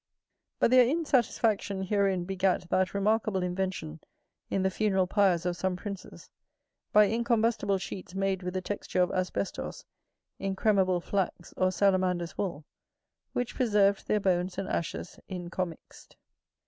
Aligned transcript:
But 0.57 0.71
their 0.71 0.83
insatisfaction 0.83 1.83
herein 1.83 2.23
begat 2.25 2.71
that 2.71 2.95
remarkable 2.95 3.43
invention 3.43 3.99
in 4.49 4.63
the 4.63 4.71
funeral 4.71 5.05
pyres 5.05 5.45
of 5.45 5.55
some 5.55 5.75
princes, 5.75 6.27
by 6.91 7.03
incombustible 7.05 7.77
sheets 7.77 8.15
made 8.15 8.41
with 8.41 8.57
a 8.57 8.61
texture 8.63 9.03
of 9.03 9.11
asbestos, 9.11 9.85
incremable 10.39 11.01
flax, 11.01 11.53
or 11.55 11.71
salamander's 11.71 12.35
wool, 12.35 12.65
which 13.33 13.53
preserved 13.53 14.07
their 14.07 14.19
bones 14.19 14.57
and 14.57 14.67
ashes 14.69 15.19
incommixed. 15.29 16.15